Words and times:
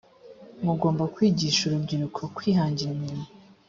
mugomba 0.65 1.03
kwigisha 1.15 1.61
urubyiruko 1.65 2.21
kwihangira 2.35 2.89
imirimo. 2.95 3.27